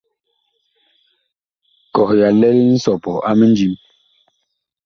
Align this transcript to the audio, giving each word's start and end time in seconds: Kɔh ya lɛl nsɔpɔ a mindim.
Kɔh 1.93 2.09
ya 2.19 2.29
lɛl 2.39 2.57
nsɔpɔ 2.73 3.11
a 3.29 3.31
mindim. 3.39 3.73